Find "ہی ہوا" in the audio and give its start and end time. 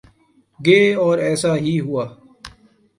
1.55-2.05